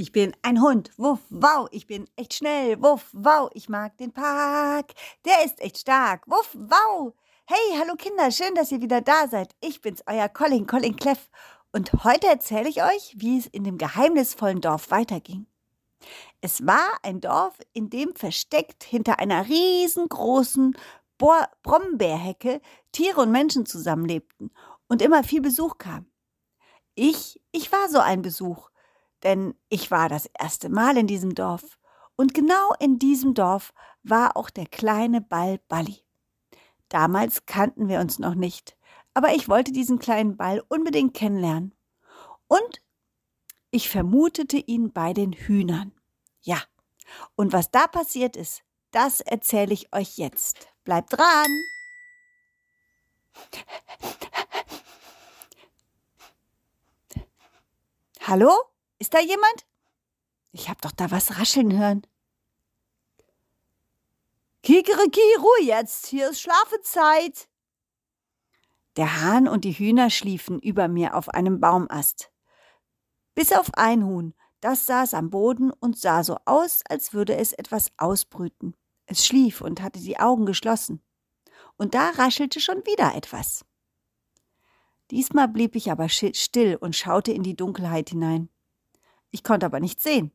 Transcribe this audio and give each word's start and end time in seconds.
Ich 0.00 0.12
bin 0.12 0.34
ein 0.40 0.62
Hund, 0.62 0.90
wuff, 0.96 1.18
wow, 1.28 1.68
ich 1.72 1.86
bin 1.86 2.08
echt 2.16 2.32
schnell, 2.32 2.82
wuff, 2.82 3.10
wow, 3.12 3.50
ich 3.52 3.68
mag 3.68 3.98
den 3.98 4.12
Park, 4.12 4.94
der 5.26 5.44
ist 5.44 5.60
echt 5.60 5.76
stark, 5.76 6.26
wuff, 6.26 6.54
wow. 6.54 7.12
Hey, 7.44 7.78
hallo 7.78 7.96
Kinder, 7.96 8.30
schön, 8.30 8.54
dass 8.54 8.72
ihr 8.72 8.80
wieder 8.80 9.02
da 9.02 9.28
seid. 9.28 9.54
Ich 9.60 9.82
bin's, 9.82 10.02
euer 10.06 10.30
Colin, 10.30 10.66
Colin 10.66 10.96
Cleff. 10.96 11.28
Und 11.72 11.92
heute 12.02 12.28
erzähle 12.28 12.70
ich 12.70 12.82
euch, 12.82 13.14
wie 13.18 13.36
es 13.40 13.46
in 13.46 13.62
dem 13.62 13.76
geheimnisvollen 13.76 14.62
Dorf 14.62 14.90
weiterging. 14.90 15.46
Es 16.40 16.66
war 16.66 16.98
ein 17.02 17.20
Dorf, 17.20 17.58
in 17.74 17.90
dem 17.90 18.16
versteckt 18.16 18.84
hinter 18.84 19.18
einer 19.18 19.48
riesengroßen 19.48 20.78
Bo 21.18 21.34
Brombeerhecke 21.62 22.62
Tiere 22.92 23.20
und 23.20 23.32
Menschen 23.32 23.66
zusammenlebten 23.66 24.50
und 24.88 25.02
immer 25.02 25.24
viel 25.24 25.42
Besuch 25.42 25.76
kam. 25.76 26.06
Ich, 26.94 27.38
ich 27.52 27.70
war 27.70 27.90
so 27.90 27.98
ein 27.98 28.22
Besuch, 28.22 28.69
denn 29.22 29.54
ich 29.68 29.90
war 29.90 30.08
das 30.08 30.28
erste 30.38 30.68
Mal 30.68 30.96
in 30.96 31.06
diesem 31.06 31.34
Dorf. 31.34 31.78
Und 32.16 32.34
genau 32.34 32.72
in 32.78 32.98
diesem 32.98 33.34
Dorf 33.34 33.72
war 34.02 34.36
auch 34.36 34.50
der 34.50 34.66
kleine 34.66 35.20
Ball 35.20 35.58
Balli. 35.68 36.02
Damals 36.88 37.46
kannten 37.46 37.88
wir 37.88 38.00
uns 38.00 38.18
noch 38.18 38.34
nicht, 38.34 38.76
aber 39.14 39.34
ich 39.34 39.48
wollte 39.48 39.72
diesen 39.72 39.98
kleinen 39.98 40.36
Ball 40.36 40.62
unbedingt 40.68 41.14
kennenlernen. 41.14 41.74
Und 42.48 42.82
ich 43.70 43.88
vermutete 43.88 44.56
ihn 44.58 44.92
bei 44.92 45.12
den 45.12 45.32
Hühnern. 45.32 45.92
Ja, 46.42 46.60
und 47.36 47.52
was 47.52 47.70
da 47.70 47.86
passiert 47.86 48.36
ist, 48.36 48.62
das 48.90 49.20
erzähle 49.20 49.72
ich 49.72 49.94
euch 49.94 50.18
jetzt. 50.18 50.68
Bleibt 50.84 51.12
dran! 51.12 51.46
Hallo? 58.20 58.69
Ist 59.00 59.14
da 59.14 59.18
jemand? 59.18 59.66
Ich 60.52 60.68
hab 60.68 60.82
doch 60.82 60.92
da 60.92 61.10
was 61.10 61.38
rascheln 61.38 61.76
hören. 61.76 62.06
Kikeriki, 64.62 65.20
Ruhe 65.38 65.62
jetzt, 65.64 66.06
hier 66.06 66.30
ist 66.30 66.42
Schlafenzeit. 66.42 67.48
Der 68.96 69.22
Hahn 69.22 69.48
und 69.48 69.64
die 69.64 69.72
Hühner 69.72 70.10
schliefen 70.10 70.60
über 70.60 70.86
mir 70.86 71.16
auf 71.16 71.30
einem 71.30 71.60
Baumast. 71.60 72.30
Bis 73.34 73.52
auf 73.52 73.70
ein 73.74 74.04
Huhn, 74.04 74.34
das 74.60 74.84
saß 74.84 75.14
am 75.14 75.30
Boden 75.30 75.70
und 75.70 75.98
sah 75.98 76.22
so 76.22 76.36
aus, 76.44 76.82
als 76.86 77.14
würde 77.14 77.36
es 77.36 77.54
etwas 77.54 77.92
ausbrüten. 77.96 78.76
Es 79.06 79.24
schlief 79.24 79.62
und 79.62 79.80
hatte 79.80 80.00
die 80.00 80.18
Augen 80.18 80.44
geschlossen. 80.44 81.02
Und 81.78 81.94
da 81.94 82.10
raschelte 82.10 82.60
schon 82.60 82.84
wieder 82.84 83.14
etwas. 83.14 83.64
Diesmal 85.10 85.48
blieb 85.48 85.74
ich 85.74 85.90
aber 85.90 86.10
still 86.10 86.76
und 86.76 86.94
schaute 86.94 87.32
in 87.32 87.42
die 87.42 87.56
Dunkelheit 87.56 88.10
hinein. 88.10 88.50
Ich 89.30 89.44
konnte 89.44 89.66
aber 89.66 89.80
nichts 89.80 90.02
sehen. 90.02 90.32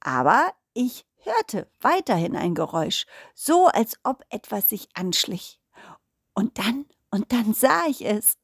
Aber 0.00 0.52
ich 0.72 1.06
hörte 1.18 1.70
weiterhin 1.80 2.36
ein 2.36 2.54
Geräusch, 2.54 3.06
so 3.34 3.66
als 3.66 3.98
ob 4.02 4.24
etwas 4.30 4.68
sich 4.68 4.88
anschlich. 4.94 5.60
Und 6.34 6.58
dann, 6.58 6.86
und 7.10 7.32
dann 7.32 7.54
sah 7.54 7.86
ich 7.86 8.04
es. 8.04 8.38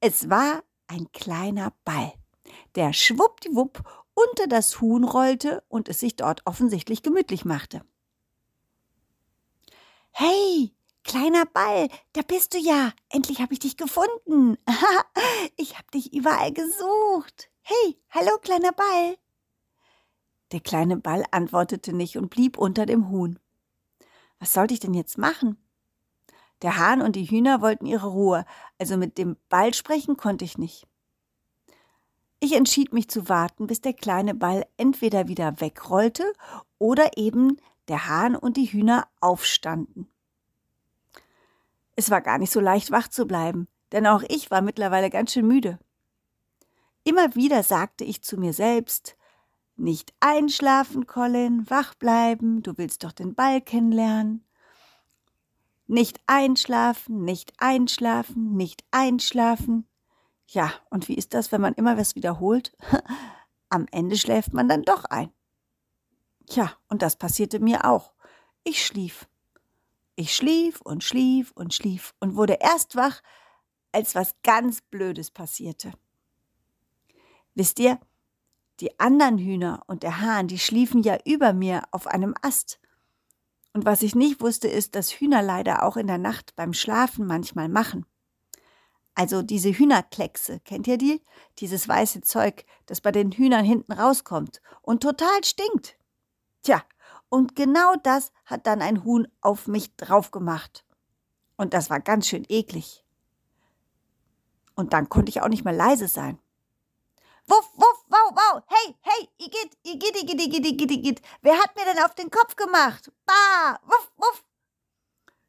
Es 0.00 0.28
war 0.28 0.62
ein 0.88 1.10
kleiner 1.12 1.72
Ball, 1.84 2.12
der 2.74 2.92
schwuppdiwupp 2.92 3.82
unter 4.14 4.46
das 4.46 4.80
Huhn 4.80 5.04
rollte 5.04 5.62
und 5.68 5.88
es 5.88 6.00
sich 6.00 6.16
dort 6.16 6.42
offensichtlich 6.46 7.02
gemütlich 7.02 7.44
machte. 7.44 7.82
Hey, 10.10 10.74
kleiner 11.04 11.46
Ball, 11.46 11.88
da 12.12 12.22
bist 12.22 12.54
du 12.54 12.58
ja. 12.58 12.92
Endlich 13.08 13.40
habe 13.40 13.52
ich 13.52 13.60
dich 13.60 13.76
gefunden. 13.76 14.58
ich 15.56 15.78
habe 15.78 15.86
dich 15.94 16.12
überall 16.12 16.52
gesucht. 16.52 17.50
Hey, 17.72 17.96
hallo 18.10 18.36
kleiner 18.42 18.72
Ball. 18.72 19.16
Der 20.50 20.58
kleine 20.58 20.96
Ball 20.96 21.22
antwortete 21.30 21.92
nicht 21.92 22.18
und 22.18 22.28
blieb 22.28 22.58
unter 22.58 22.84
dem 22.84 23.10
Huhn. 23.10 23.38
Was 24.40 24.54
sollte 24.54 24.74
ich 24.74 24.80
denn 24.80 24.92
jetzt 24.92 25.18
machen? 25.18 25.56
Der 26.62 26.78
Hahn 26.78 27.00
und 27.00 27.14
die 27.14 27.26
Hühner 27.30 27.60
wollten 27.60 27.86
ihre 27.86 28.08
Ruhe, 28.08 28.44
also 28.80 28.96
mit 28.96 29.18
dem 29.18 29.36
Ball 29.48 29.72
sprechen 29.72 30.16
konnte 30.16 30.44
ich 30.44 30.58
nicht. 30.58 30.88
Ich 32.40 32.56
entschied 32.56 32.92
mich 32.92 33.08
zu 33.08 33.28
warten, 33.28 33.68
bis 33.68 33.80
der 33.80 33.92
kleine 33.92 34.34
Ball 34.34 34.66
entweder 34.76 35.28
wieder 35.28 35.60
wegrollte 35.60 36.24
oder 36.78 37.16
eben 37.18 37.60
der 37.86 38.08
Hahn 38.08 38.34
und 38.34 38.56
die 38.56 38.66
Hühner 38.66 39.06
aufstanden. 39.20 40.10
Es 41.94 42.10
war 42.10 42.20
gar 42.20 42.38
nicht 42.38 42.50
so 42.50 42.58
leicht 42.58 42.90
wach 42.90 43.06
zu 43.06 43.26
bleiben, 43.28 43.68
denn 43.92 44.08
auch 44.08 44.24
ich 44.26 44.50
war 44.50 44.60
mittlerweile 44.60 45.08
ganz 45.08 45.32
schön 45.32 45.46
müde. 45.46 45.78
Immer 47.04 47.34
wieder 47.34 47.62
sagte 47.62 48.04
ich 48.04 48.22
zu 48.22 48.36
mir 48.36 48.52
selbst, 48.52 49.16
nicht 49.76 50.12
einschlafen, 50.20 51.06
Colin, 51.06 51.68
wach 51.70 51.94
bleiben, 51.94 52.62
du 52.62 52.76
willst 52.76 53.02
doch 53.02 53.12
den 53.12 53.34
Ball 53.34 53.62
kennenlernen. 53.62 54.44
Nicht 55.86 56.20
einschlafen, 56.26 57.24
nicht 57.24 57.54
einschlafen, 57.58 58.56
nicht 58.56 58.84
einschlafen. 58.90 59.88
Ja, 60.46 60.72
und 60.90 61.08
wie 61.08 61.14
ist 61.14 61.32
das, 61.32 61.50
wenn 61.50 61.62
man 61.62 61.74
immer 61.74 61.96
was 61.96 62.14
wiederholt? 62.14 62.76
Am 63.70 63.86
Ende 63.90 64.16
schläft 64.16 64.52
man 64.52 64.68
dann 64.68 64.82
doch 64.82 65.04
ein. 65.06 65.32
Tja, 66.46 66.72
und 66.88 67.02
das 67.02 67.16
passierte 67.16 67.58
mir 67.58 67.86
auch. 67.86 68.12
Ich 68.64 68.84
schlief. 68.84 69.28
Ich 70.14 70.36
schlief 70.36 70.80
und 70.82 71.02
schlief 71.02 71.52
und 71.54 71.72
schlief 71.72 72.14
und 72.20 72.36
wurde 72.36 72.58
erst 72.60 72.96
wach, 72.96 73.22
als 73.92 74.14
was 74.14 74.34
ganz 74.42 74.82
Blödes 74.82 75.30
passierte. 75.30 75.92
Wisst 77.54 77.78
ihr, 77.78 77.98
die 78.80 78.98
anderen 78.98 79.38
Hühner 79.38 79.82
und 79.86 80.02
der 80.02 80.20
Hahn, 80.20 80.48
die 80.48 80.58
schliefen 80.58 81.02
ja 81.02 81.18
über 81.24 81.52
mir 81.52 81.82
auf 81.90 82.06
einem 82.06 82.34
Ast. 82.42 82.80
Und 83.72 83.84
was 83.84 84.02
ich 84.02 84.14
nicht 84.14 84.40
wusste, 84.40 84.68
ist, 84.68 84.94
dass 84.94 85.12
Hühner 85.12 85.42
leider 85.42 85.84
auch 85.84 85.96
in 85.96 86.06
der 86.06 86.18
Nacht 86.18 86.56
beim 86.56 86.72
Schlafen 86.72 87.26
manchmal 87.26 87.68
machen. 87.68 88.06
Also 89.14 89.42
diese 89.42 89.70
Hühnerkleckse, 89.70 90.60
kennt 90.60 90.86
ihr 90.86 90.96
die? 90.96 91.22
Dieses 91.58 91.86
weiße 91.86 92.22
Zeug, 92.22 92.64
das 92.86 93.00
bei 93.00 93.12
den 93.12 93.32
Hühnern 93.32 93.64
hinten 93.64 93.92
rauskommt 93.92 94.62
und 94.82 95.02
total 95.02 95.44
stinkt. 95.44 95.96
Tja, 96.62 96.82
und 97.28 97.54
genau 97.54 97.94
das 98.02 98.32
hat 98.44 98.66
dann 98.66 98.82
ein 98.82 99.04
Huhn 99.04 99.28
auf 99.40 99.66
mich 99.66 99.94
drauf 99.96 100.30
gemacht. 100.30 100.84
Und 101.56 101.74
das 101.74 101.90
war 101.90 102.00
ganz 102.00 102.28
schön 102.28 102.44
eklig. 102.48 103.04
Und 104.74 104.94
dann 104.94 105.08
konnte 105.08 105.28
ich 105.28 105.42
auch 105.42 105.48
nicht 105.48 105.64
mehr 105.64 105.74
leise 105.74 106.08
sein. 106.08 106.38
Wow, 108.30 108.62
hey, 108.68 108.94
hey, 109.00 109.28
Igitt, 109.38 109.76
Igitt, 109.82 110.16
Igitt, 110.22 110.40
Igitt, 110.40 110.66
Igitt, 110.66 110.90
Igitt. 110.90 111.22
Wer 111.42 111.58
hat 111.58 111.74
mir 111.76 111.84
denn 111.84 112.02
auf 112.04 112.14
den 112.14 112.30
Kopf 112.30 112.54
gemacht? 112.54 113.10
Bah, 113.26 113.78
wuff, 113.84 114.10
wuff. 114.16 114.44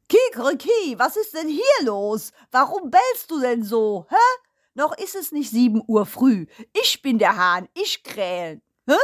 Kikeriki, 0.08 0.98
was 0.98 1.16
ist 1.16 1.32
denn 1.34 1.48
hier 1.48 1.84
los? 1.84 2.32
Warum 2.50 2.90
bellst 2.90 3.30
du 3.30 3.40
denn 3.40 3.62
so, 3.62 4.06
hä? 4.10 4.16
Noch 4.74 4.96
ist 4.98 5.14
es 5.14 5.32
nicht 5.32 5.50
sieben 5.50 5.82
Uhr 5.86 6.06
früh. 6.06 6.46
Ich 6.72 7.02
bin 7.02 7.18
der 7.18 7.36
Hahn, 7.36 7.68
ich 7.74 8.02
krähen, 8.02 8.62
hä? 8.86 8.96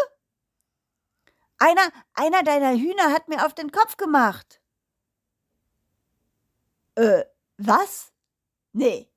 Einer, 1.59 1.91
einer 2.15 2.43
deiner 2.43 2.73
Hühner 2.73 3.13
hat 3.13 3.29
mir 3.29 3.45
auf 3.47 3.55
den 3.55 3.71
Kopf 3.71 3.97
gemacht. 3.97 4.61
Äh, 6.95 7.25
was? 7.59 8.13
Nee, 8.73 9.09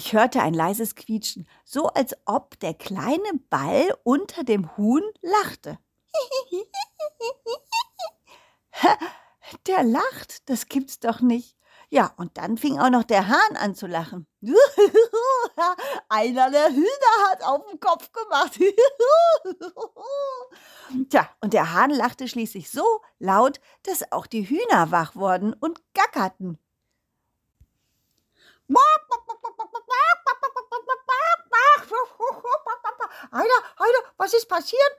ich 0.00 0.14
hörte 0.14 0.40
ein 0.40 0.54
leises 0.54 0.94
Quietschen, 0.94 1.46
so 1.62 1.88
als 1.88 2.16
ob 2.24 2.58
der 2.60 2.72
kleine 2.72 3.34
Ball 3.50 3.94
unter 4.02 4.44
dem 4.44 4.74
Huhn 4.78 5.02
lachte. 5.20 5.78
der 9.66 9.82
lacht, 9.82 10.48
das 10.48 10.68
gibt's 10.68 11.00
doch 11.00 11.20
nicht. 11.20 11.54
Ja, 11.90 12.14
und 12.16 12.38
dann 12.38 12.56
fing 12.56 12.78
auch 12.78 12.88
noch 12.88 13.02
der 13.02 13.28
Hahn 13.28 13.58
an 13.58 13.74
zu 13.74 13.86
lachen. 13.86 14.26
Einer 16.08 16.50
der 16.50 16.70
Hühner 16.70 17.30
hat 17.30 17.42
auf 17.42 17.66
den 17.70 17.78
Kopf 17.78 18.10
gemacht. 18.10 18.58
Tja, 21.10 21.28
und 21.42 21.52
der 21.52 21.74
Hahn 21.74 21.90
lachte 21.90 22.26
schließlich 22.26 22.70
so 22.70 23.02
laut, 23.18 23.60
dass 23.82 24.10
auch 24.12 24.26
die 24.26 24.48
Hühner 24.48 24.92
wach 24.92 25.14
wurden 25.14 25.52
und 25.52 25.82
gackerten. 25.92 26.58
Einer, 33.30 33.44
einer, 33.76 33.98
was 34.16 34.34
ist 34.34 34.48
passiert? 34.48 34.96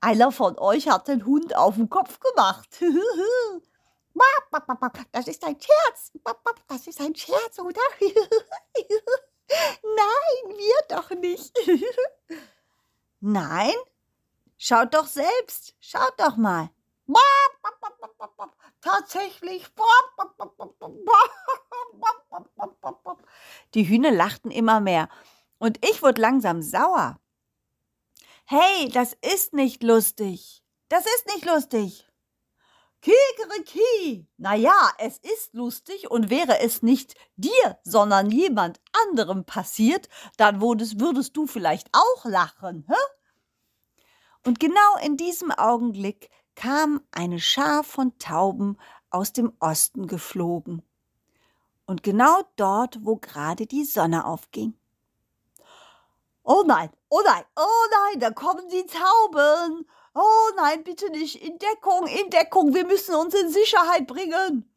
Einer 0.00 0.32
von 0.32 0.58
euch 0.58 0.88
hat 0.88 1.08
den 1.08 1.24
Hund 1.24 1.56
auf 1.56 1.76
den 1.76 1.88
Kopf 1.88 2.20
gemacht. 2.20 2.68
Das 5.12 5.28
ist 5.28 5.44
ein 5.44 5.56
Scherz. 5.60 6.12
Das 6.68 6.86
ist 6.86 7.00
ein 7.00 7.14
Scherz, 7.14 7.58
oder? 7.58 7.80
Nein, 9.82 10.56
wir 10.56 10.82
doch 10.88 11.10
nicht. 11.10 11.58
Nein? 13.20 13.74
Schaut 14.58 14.94
doch 14.94 15.06
selbst. 15.06 15.74
Schaut 15.80 16.14
doch 16.18 16.36
mal. 16.36 16.70
Tatsächlich. 18.80 19.66
Die 23.74 23.88
Hühner 23.88 24.10
lachten 24.10 24.50
immer 24.50 24.80
mehr 24.80 25.08
und 25.58 25.84
ich 25.84 26.02
wurde 26.02 26.20
langsam 26.20 26.62
sauer. 26.62 27.20
Hey, 28.44 28.88
das 28.88 29.16
ist 29.34 29.52
nicht 29.52 29.82
lustig. 29.82 30.62
Das 30.88 31.04
ist 31.06 31.26
nicht 31.34 31.46
lustig. 31.46 32.10
Kikeriki! 33.02 34.26
Na 34.36 34.54
ja, 34.54 34.90
es 34.98 35.18
ist 35.18 35.54
lustig 35.54 36.10
und 36.10 36.28
wäre 36.28 36.60
es 36.60 36.82
nicht 36.82 37.14
dir, 37.36 37.78
sondern 37.82 38.30
jemand 38.30 38.80
anderem 39.06 39.44
passiert, 39.44 40.08
dann 40.36 40.60
würdest, 40.60 41.00
würdest 41.00 41.36
du 41.36 41.46
vielleicht 41.46 41.88
auch 41.92 42.24
lachen, 42.24 42.84
hä? 42.88 42.94
Und 44.44 44.60
genau 44.60 44.96
in 45.02 45.16
diesem 45.16 45.50
Augenblick 45.50 46.28
kam 46.56 47.00
eine 47.10 47.40
Schar 47.40 47.84
von 47.84 48.18
Tauben 48.18 48.76
aus 49.08 49.32
dem 49.32 49.52
Osten 49.60 50.06
geflogen. 50.06 50.82
Und 51.90 52.04
genau 52.04 52.42
dort, 52.54 53.04
wo 53.04 53.16
gerade 53.16 53.66
die 53.66 53.84
Sonne 53.84 54.24
aufging. 54.24 54.74
Oh 56.44 56.62
nein, 56.64 56.88
oh 57.08 57.20
nein, 57.24 57.42
oh 57.56 57.86
nein, 57.90 58.20
da 58.20 58.30
kommen 58.30 58.68
die 58.68 58.86
Tauben. 58.86 59.84
Oh 60.14 60.50
nein, 60.54 60.84
bitte 60.84 61.10
nicht. 61.10 61.42
In 61.44 61.58
Deckung, 61.58 62.06
in 62.06 62.30
Deckung, 62.30 62.74
wir 62.74 62.86
müssen 62.86 63.16
uns 63.16 63.34
in 63.34 63.50
Sicherheit 63.50 64.06
bringen. 64.06 64.72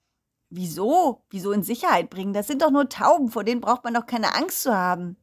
Wieso? 0.50 1.24
Wieso 1.30 1.52
in 1.52 1.62
Sicherheit 1.62 2.10
bringen? 2.10 2.34
Das 2.34 2.48
sind 2.48 2.64
doch 2.64 2.72
nur 2.72 2.90
Tauben, 2.90 3.30
vor 3.30 3.44
denen 3.44 3.62
braucht 3.62 3.84
man 3.84 3.94
doch 3.94 4.08
keine 4.08 4.34
Angst 4.34 4.64
zu 4.64 4.76
haben. 4.76 5.16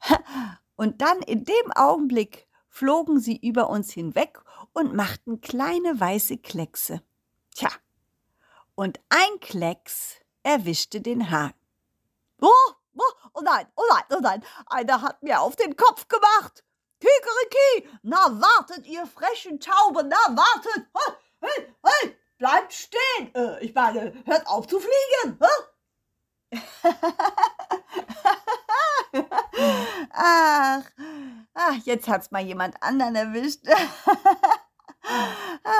Und 0.76 1.02
dann 1.02 1.20
in 1.20 1.44
dem 1.44 1.72
Augenblick 1.74 2.48
flogen 2.70 3.20
sie 3.20 3.36
über 3.36 3.68
uns 3.68 3.92
hinweg 3.92 4.40
und 4.72 4.94
machten 4.94 5.42
kleine 5.42 6.00
weiße 6.00 6.38
Kleckse. 6.38 7.02
Tja, 7.54 7.68
und 8.74 9.00
ein 9.08 9.40
Klecks 9.40 10.20
erwischte 10.46 11.00
den 11.00 11.30
Hahn. 11.30 11.52
Oh, 12.40 12.52
oh, 12.96 13.12
oh 13.34 13.40
nein, 13.42 13.66
oh 13.74 13.82
nein, 13.90 14.04
oh 14.10 14.20
nein, 14.20 14.44
einer 14.66 15.02
hat 15.02 15.22
mir 15.22 15.40
auf 15.40 15.56
den 15.56 15.76
Kopf 15.76 16.06
gemacht. 16.06 16.62
Kikeriki, 17.00 17.88
na 18.02 18.40
wartet, 18.40 18.86
ihr 18.86 19.06
frechen 19.06 19.58
Tauben, 19.58 20.08
na 20.08 20.36
wartet. 20.36 20.86
Hey, 21.40 21.74
hey, 21.82 22.16
bleibt 22.38 22.72
stehen. 22.72 23.34
Äh, 23.34 23.64
ich 23.64 23.74
meine, 23.74 24.14
hört 24.24 24.46
auf 24.46 24.68
zu 24.68 24.78
fliegen. 24.78 25.38
ach, 30.12 30.84
ach, 31.54 31.74
jetzt 31.84 32.08
hat's 32.08 32.30
mal 32.30 32.42
jemand 32.42 32.80
anderen 32.82 33.16
erwischt. 33.16 33.62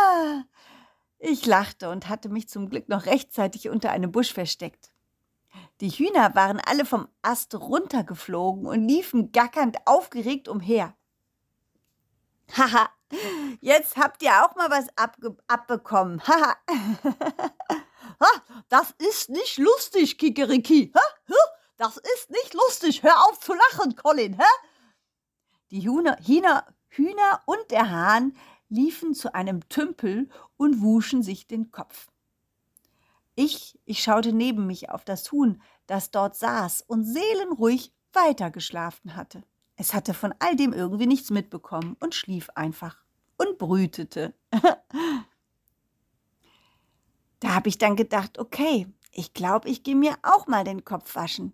Ich 1.29 1.45
lachte 1.45 1.91
und 1.91 2.09
hatte 2.09 2.29
mich 2.29 2.49
zum 2.49 2.71
Glück 2.71 2.89
noch 2.89 3.07
rechtzeitig 3.07 3.69
unter 3.69 3.91
einem 3.91 4.13
Busch 4.13 4.33
versteckt. 4.33 4.93
Die 5.81 5.89
Hühner 5.89 6.37
waren 6.37 6.61
alle 6.61 6.85
vom 6.85 7.09
Ast 7.21 7.53
runtergeflogen 7.57 8.65
und 8.65 8.87
liefen 8.87 9.33
gackernd 9.33 9.77
aufgeregt 9.87 10.47
umher. 10.47 10.95
Haha, 12.57 12.89
jetzt 13.61 13.97
habt 13.97 14.23
ihr 14.23 14.45
auch 14.45 14.55
mal 14.55 14.71
was 14.71 14.87
abbekommen. 15.49 16.23
Haha. 16.29 16.55
das 18.69 18.95
ist 18.99 19.29
nicht 19.29 19.59
lustig, 19.59 20.19
Kikeriki. 20.19 20.93
Das 21.77 21.97
ist 21.97 22.31
nicht 22.31 22.55
lustig. 22.55 23.03
Hör 23.03 23.27
auf 23.27 23.41
zu 23.41 23.53
lachen, 23.53 23.97
Colin. 23.97 24.39
Die 25.73 25.81
Hühner, 25.81 26.19
Hühner, 26.25 26.65
Hühner 26.89 27.43
und 27.47 27.69
der 27.73 27.91
Hahn 27.91 28.37
liefen 28.69 29.15
zu 29.15 29.35
einem 29.35 29.69
Tümpel 29.69 30.29
und 30.57 30.83
wuschen 30.83 31.23
sich 31.23 31.47
den 31.47 31.71
Kopf. 31.71 32.09
Ich, 33.35 33.79
ich 33.85 34.03
schaute 34.03 34.33
neben 34.33 34.67
mich 34.67 34.91
auf 34.91 35.05
das 35.05 35.31
Huhn, 35.31 35.61
das 35.87 36.11
dort 36.11 36.37
saß 36.37 36.83
und 36.87 37.05
seelenruhig 37.05 37.93
weitergeschlafen 38.13 39.15
hatte. 39.15 39.43
Es 39.77 39.93
hatte 39.93 40.15
von 40.15 40.35
all 40.39 40.57
dem 40.57 40.73
irgendwie 40.73 41.07
nichts 41.07 41.31
mitbekommen 41.31 41.97
und 42.01 42.15
schlief 42.15 42.49
einfach 42.55 43.05
und 43.37 43.59
brütete. 43.59 44.35
da 47.41 47.55
habe 47.55 47.69
ich 47.69 47.77
dann 47.77 47.95
gedacht, 47.95 48.39
okay, 48.39 48.87
ich 49.13 49.35
glaube, 49.35 49.69
ich 49.69 49.83
gehe 49.83 49.97
mir 49.97 50.17
auch 50.23 50.47
mal 50.47 50.65
den 50.65 50.85
Kopf 50.85 51.15
waschen. 51.15 51.53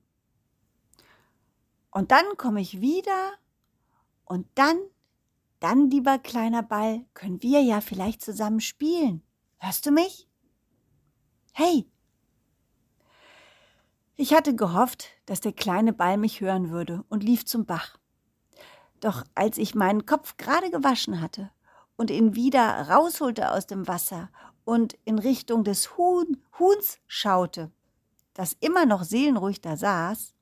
Und 1.91 2.13
dann 2.13 2.25
komme 2.37 2.61
ich 2.61 2.81
wieder 2.81 3.33
und 4.25 4.47
dann 4.55 4.79
dann, 5.63 5.91
lieber 5.91 6.19
kleiner 6.19 6.63
Ball, 6.63 7.05
können 7.15 7.43
wir 7.43 7.63
ja 7.63 7.81
vielleicht 7.81 8.23
zusammen 8.23 8.61
spielen. 8.61 9.23
Hörst 9.59 9.87
du 9.87 9.91
mich? 9.91 10.29
Hey! 11.53 11.87
Ich 14.17 14.35
hatte 14.35 14.55
gehofft, 14.55 15.09
dass 15.27 15.41
der 15.41 15.53
kleine 15.53 15.93
Ball 15.93 16.17
mich 16.17 16.41
hören 16.41 16.71
würde 16.71 17.05
und 17.09 17.23
lief 17.23 17.45
zum 17.45 17.65
Bach. 17.65 17.99
Doch 19.01 19.25
als 19.35 19.59
ich 19.59 19.75
meinen 19.75 20.07
Kopf 20.07 20.37
gerade 20.37 20.71
gewaschen 20.71 21.21
hatte 21.21 21.51
und 21.97 22.11
ihn 22.11 22.35
wieder 22.35 22.89
rausholte 22.89 23.51
aus 23.51 23.67
dem 23.67 23.89
Wasser 23.89 24.31
und 24.65 24.97
in 25.05 25.19
Richtung 25.19 25.65
des 25.65 25.97
Huhn, 25.97 26.43
Huhns 26.59 26.99
schaute, 27.07 27.71
das 28.35 28.57
immer 28.61 28.87
noch 28.87 29.03
seelenruhig 29.05 29.61
da 29.61 29.77
saß, 29.77 30.35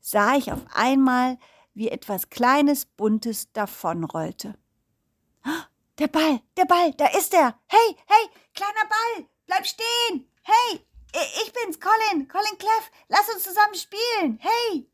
sah 0.00 0.36
ich 0.36 0.52
auf 0.52 0.64
einmal, 0.74 1.38
wie 1.76 1.88
etwas 1.90 2.30
Kleines, 2.30 2.86
Buntes 2.86 3.52
davonrollte. 3.52 4.58
Der 5.98 6.08
Ball, 6.08 6.40
der 6.56 6.64
Ball, 6.64 6.92
da 6.94 7.06
ist 7.08 7.34
er. 7.34 7.58
Hey, 7.66 7.96
hey, 8.06 8.30
kleiner 8.54 8.88
Ball, 8.88 9.28
bleib 9.46 9.66
stehen. 9.66 10.26
Hey, 10.42 10.80
ich 11.44 11.52
bin's, 11.52 11.78
Colin, 11.78 12.28
Colin 12.28 12.58
Cleff. 12.58 12.90
Lass 13.08 13.28
uns 13.32 13.42
zusammen 13.44 13.74
spielen. 13.74 14.40
Hey. 14.40 14.90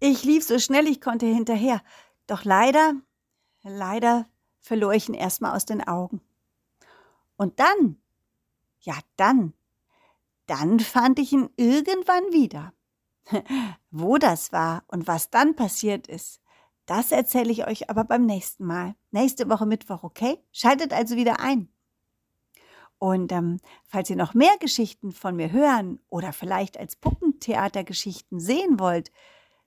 Ich 0.00 0.24
lief 0.24 0.44
so 0.44 0.58
schnell 0.58 0.86
ich 0.86 1.00
konnte 1.00 1.26
hinterher. 1.26 1.82
Doch 2.26 2.44
leider, 2.44 2.94
leider 3.62 4.28
verlor 4.60 4.92
ich 4.92 5.08
ihn 5.08 5.14
erstmal 5.14 5.54
aus 5.54 5.66
den 5.66 5.86
Augen. 5.86 6.20
Und 7.36 7.60
dann, 7.60 8.00
ja 8.80 8.98
dann, 9.16 9.54
dann 10.46 10.80
fand 10.80 11.18
ich 11.18 11.32
ihn 11.32 11.50
irgendwann 11.56 12.32
wieder. 12.32 12.72
Wo 13.90 14.18
das 14.18 14.52
war 14.52 14.84
und 14.88 15.06
was 15.06 15.30
dann 15.30 15.56
passiert 15.56 16.06
ist, 16.06 16.40
das 16.86 17.12
erzähle 17.12 17.52
ich 17.52 17.66
euch 17.66 17.90
aber 17.90 18.04
beim 18.04 18.24
nächsten 18.24 18.64
Mal. 18.64 18.94
Nächste 19.10 19.50
Woche 19.50 19.66
Mittwoch, 19.66 20.04
okay? 20.04 20.38
Schaltet 20.52 20.92
also 20.92 21.16
wieder 21.16 21.40
ein. 21.40 21.68
Und 22.98 23.30
ähm, 23.30 23.60
falls 23.86 24.10
ihr 24.10 24.16
noch 24.16 24.34
mehr 24.34 24.58
Geschichten 24.58 25.12
von 25.12 25.36
mir 25.36 25.52
hören 25.52 26.00
oder 26.08 26.32
vielleicht 26.32 26.76
als 26.78 26.96
Puppentheatergeschichten 26.96 28.40
sehen 28.40 28.80
wollt, 28.80 29.12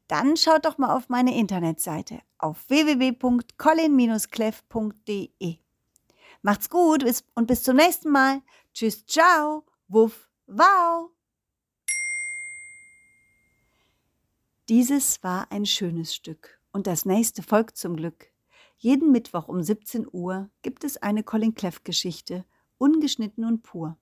dann 0.07 0.35
schaut 0.35 0.65
doch 0.65 0.77
mal 0.77 0.93
auf 0.95 1.07
meine 1.07 1.37
Internetseite 1.37 2.19
auf 2.37 2.69
www.colin-cleff.de. 2.69 5.57
Macht's 6.41 6.69
gut 6.69 7.05
und 7.35 7.47
bis 7.47 7.63
zum 7.63 7.77
nächsten 7.77 8.09
Mal. 8.09 8.41
Tschüss, 8.73 9.05
ciao, 9.05 9.63
wuff, 9.87 10.27
wow. 10.47 11.11
Dieses 14.71 15.21
war 15.21 15.51
ein 15.51 15.65
schönes 15.65 16.15
Stück 16.15 16.61
und 16.71 16.87
das 16.87 17.03
nächste 17.03 17.43
folgt 17.43 17.75
zum 17.75 17.97
Glück. 17.97 18.31
Jeden 18.77 19.11
Mittwoch 19.11 19.49
um 19.49 19.61
17 19.61 20.07
Uhr 20.09 20.49
gibt 20.61 20.85
es 20.85 20.95
eine 20.95 21.23
Colin 21.23 21.55
Cleff 21.55 21.83
Geschichte, 21.83 22.45
ungeschnitten 22.77 23.43
und 23.43 23.63
pur. 23.63 23.97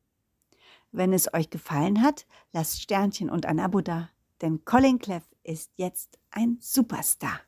Wenn 0.91 1.11
es 1.11 1.33
euch 1.33 1.49
gefallen 1.49 2.03
hat, 2.03 2.27
lasst 2.53 2.83
Sternchen 2.83 3.31
und 3.31 3.47
ein 3.47 3.59
Abo 3.59 3.81
da, 3.81 4.11
denn 4.43 4.63
Colin 4.63 4.99
Cleff 4.99 5.27
ist 5.41 5.71
jetzt 5.75 6.19
ein 6.29 6.59
Superstar. 6.61 7.41